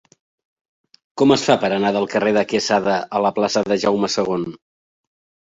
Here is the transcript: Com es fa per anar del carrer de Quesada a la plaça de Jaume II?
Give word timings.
Com 1.21 1.33
es 1.35 1.43
fa 1.49 1.57
per 1.63 1.69
anar 1.75 1.91
del 1.97 2.07
carrer 2.15 2.33
de 2.39 2.43
Quesada 2.55 2.97
a 3.19 3.23
la 3.27 3.33
plaça 3.37 3.65
de 3.71 3.79
Jaume 3.85 4.13
II? 4.19 4.51